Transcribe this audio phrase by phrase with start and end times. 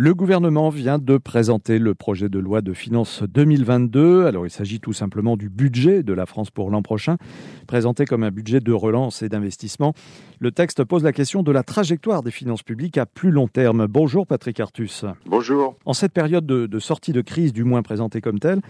[0.00, 4.26] Le gouvernement vient de présenter le projet de loi de finances 2022.
[4.26, 7.16] Alors il s'agit tout simplement du budget de la France pour l'an prochain,
[7.66, 9.94] présenté comme un budget de relance et d'investissement.
[10.38, 13.88] Le texte pose la question de la trajectoire des finances publiques à plus long terme.
[13.88, 15.04] Bonjour Patrick Artus.
[15.26, 15.76] Bonjour.
[15.84, 18.60] En cette période de, sortie de crise, du moins présentée comme telle,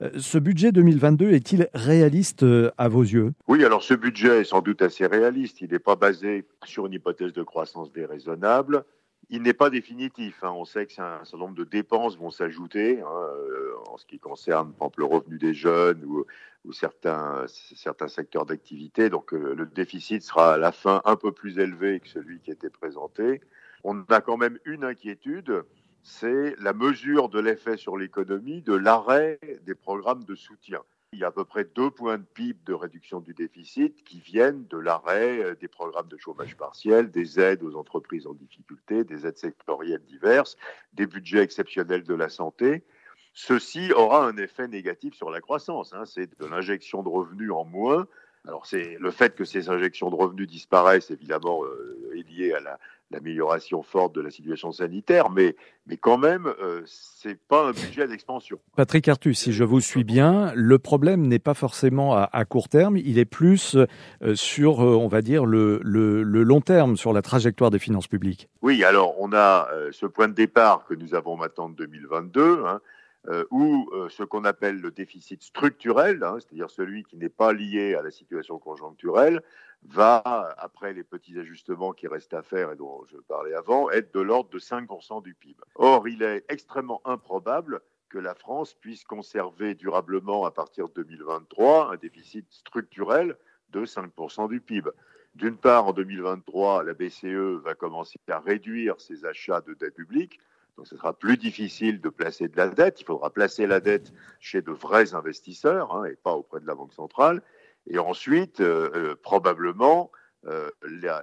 [0.00, 3.34] euh, ce budget 2022 est-il réaliste euh, à vos yeux?
[3.46, 5.60] Oui, alors ce budget est sans doute assez réaliste.
[5.60, 8.86] Il n'est pas basé sur une hypothèse de croissance déraisonnable
[9.30, 10.42] il n'est pas définitif.
[10.42, 10.52] Hein.
[10.54, 14.18] On sait que un certain nombre de dépenses vont s'ajouter hein, euh, en ce qui
[14.18, 16.24] concerne, par exemple, le revenu des jeunes ou,
[16.72, 19.08] certains, certains secteurs d'activité.
[19.10, 22.50] Donc, euh, le déficit sera à la fin un peu plus élevé que celui qui
[22.50, 23.40] était présenté.
[23.84, 25.64] On a quand même une inquiétude,
[26.02, 30.80] c'est la mesure de l'effet sur l'économie de l'arrêt des programmes de soutien.
[31.12, 34.20] Il y a à peu près deux points de PIB de réduction du déficit qui
[34.20, 39.04] viennent de l'arrêt euh, des programmes de chômage partiel, des aides aux entreprises en difficulté,
[39.04, 40.56] des aides sectorielles diverses,
[40.92, 42.84] des budgets exceptionnels de la santé.
[43.32, 45.94] Ceci aura un effet négatif sur la croissance.
[45.94, 46.04] Hein.
[46.04, 48.06] C'est de l'injection de revenus en moins
[48.46, 52.78] alors c'est le fait que ces injections de revenus disparaissent, évidemment, euh, est lié à
[53.10, 57.70] l'amélioration forte de la situation sanitaire, mais, mais quand même, euh, ce n'est pas un
[57.72, 58.58] budget d'expansion.
[58.76, 62.96] Patrick Artus, si je vous suis bien, le problème n'est pas forcément à, court terme,
[62.96, 67.78] il est plus euh, sur, on va dire, le, long terme, sur la trajectoire des
[67.78, 68.48] finances publiques.
[68.62, 72.64] Oui, alors on a ce point de départ que nous avons maintenant en 2022.
[72.66, 72.80] Hein,
[73.28, 77.52] euh, ou euh, ce qu'on appelle le déficit structurel, hein, c'est-à-dire celui qui n'est pas
[77.52, 79.42] lié à la situation conjoncturelle,
[79.84, 84.14] va, après les petits ajustements qui restent à faire et dont je parlais avant, être
[84.14, 85.60] de l'ordre de 5% du PIB.
[85.74, 91.92] Or, il est extrêmement improbable que la France puisse conserver durablement à partir de 2023
[91.92, 93.36] un déficit structurel
[93.70, 94.90] de 5% du PIB.
[95.34, 100.40] D'une part, en 2023, la BCE va commencer à réduire ses achats de dette publique,
[100.78, 103.00] donc ce sera plus difficile de placer de la dette.
[103.00, 106.76] Il faudra placer la dette chez de vrais investisseurs hein, et pas auprès de la
[106.76, 107.42] Banque centrale.
[107.88, 110.12] Et ensuite, euh, euh, probablement,
[110.46, 110.70] euh,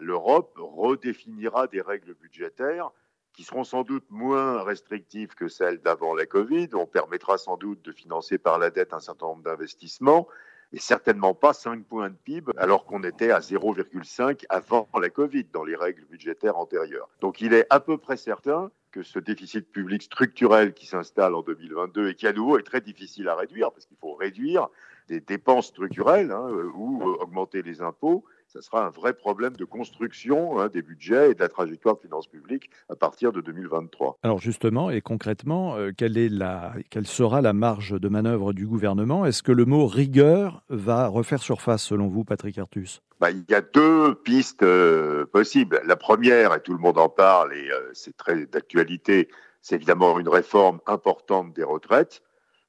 [0.02, 2.92] l'Europe redéfinira des règles budgétaires
[3.32, 6.70] qui seront sans doute moins restrictives que celles d'avant la Covid.
[6.74, 10.28] On permettra sans doute de financer par la dette un certain nombre d'investissements
[10.74, 15.46] et certainement pas 5 points de PIB alors qu'on était à 0,5 avant la Covid
[15.46, 17.10] dans les règles budgétaires antérieures.
[17.22, 21.42] Donc il est à peu près certain que ce déficit public structurel qui s'installe en
[21.42, 24.70] 2022 et qui à nouveau est très difficile à réduire parce qu'il faut réduire
[25.10, 29.66] des dépenses structurelles hein, ou euh, augmenter les impôts, ça sera un vrai problème de
[29.66, 34.20] construction hein, des budgets et de la trajectoire de finances publiques à partir de 2023.
[34.24, 38.66] Alors justement et concrètement, euh, quelle, est la, quelle sera la marge de manœuvre du
[38.66, 39.26] gouvernement?
[39.26, 43.02] Est-ce que le mot rigueur va refaire surface selon vous, Patrick Artus?
[43.20, 45.82] Bah, il y a deux pistes euh, possibles.
[45.86, 49.30] La première, et tout le monde en parle, et euh, c'est très d'actualité,
[49.62, 52.22] c'est évidemment une réforme importante des retraites.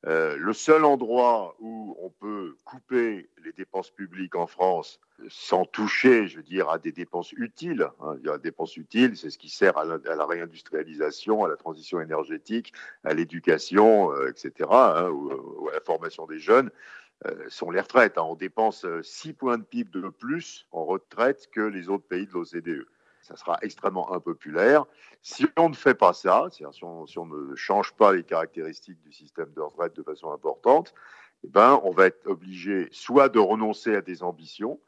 [0.06, 6.26] Euh, le seul endroit où on peut couper les dépenses publiques en France sans toucher,
[6.28, 9.76] je veux dire, à des dépenses utiles, hein, des dépenses utiles, c'est ce qui sert
[9.78, 12.72] à la, réindustrialisation, à la transition énergétique,
[13.04, 16.70] à l'éducation, etc., hein, ou, à la formation des jeunes.
[17.24, 18.18] Euh, sont les retraites.
[18.18, 18.24] Hein.
[18.24, 22.26] On dépense 6 euh, points de PIB de plus en retraite que les autres pays
[22.26, 22.86] de l'OCDE.
[23.22, 24.84] Ça sera extrêmement impopulaire.
[25.22, 29.00] Si on ne fait pas ça, si on, si on ne change pas les caractéristiques
[29.00, 30.92] du système de retraite de façon importante,
[31.42, 34.78] eh ben, on va être obligé soit de renoncer à des ambitions,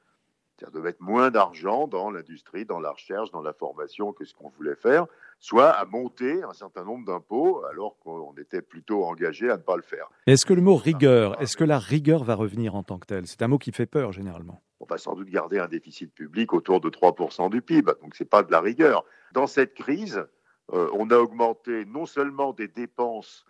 [0.58, 4.34] c'est-à-dire de mettre moins d'argent dans l'industrie, dans la recherche, dans la formation que ce
[4.34, 5.06] qu'on voulait faire,
[5.38, 9.76] soit à monter un certain nombre d'impôts alors qu'on était plutôt engagé à ne pas
[9.76, 10.08] le faire.
[10.26, 13.26] Est-ce que le mot rigueur, est-ce que la rigueur va revenir en tant que telle?
[13.26, 14.60] C'est un mot qui fait peur généralement.
[14.80, 18.22] On va sans doute garder un déficit public autour de 3% du PIB, donc ce
[18.22, 19.04] n'est pas de la rigueur.
[19.32, 20.24] Dans cette crise,
[20.72, 23.44] euh, on a augmenté non seulement des dépenses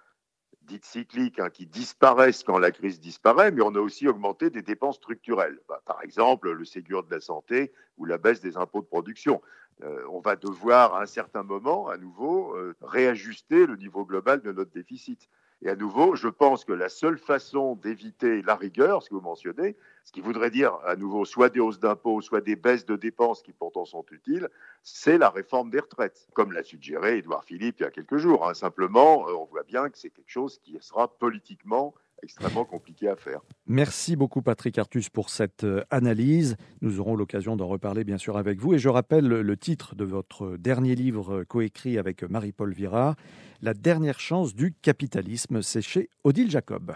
[0.68, 4.62] dites cycliques hein, qui disparaissent quand la crise disparaît, mais on a aussi augmenté des
[4.62, 5.58] dépenses structurelles.
[5.68, 9.40] Bah, par exemple, le Ségur de la santé ou la baisse des impôts de production.
[9.82, 14.42] Euh, on va devoir à un certain moment, à nouveau, euh, réajuster le niveau global
[14.42, 15.28] de notre déficit.
[15.62, 19.20] Et à nouveau, je pense que la seule façon d'éviter la rigueur, ce que vous
[19.20, 22.94] mentionnez, ce qui voudrait dire à nouveau soit des hausses d'impôts, soit des baisses de
[22.94, 24.49] dépenses qui pourtant sont utiles,
[24.82, 28.49] c'est la réforme des retraites, comme l'a suggéré Édouard Philippe il y a quelques jours.
[28.49, 28.55] Hein.
[28.55, 33.16] Simplement, euh, on voit bien que c'est quelque chose qui sera politiquement extrêmement compliqué à
[33.16, 33.40] faire.
[33.66, 36.56] Merci beaucoup Patrick Artus pour cette euh, analyse.
[36.81, 38.75] Nous aurons l'occasion d'en reparler bien sûr avec vous.
[38.75, 43.16] Et je rappelle le titre de votre dernier livre euh, coécrit avec Marie-Paul Virard,
[43.60, 45.62] La dernière chance du capitalisme.
[45.62, 46.94] C'est chez Odile Jacob.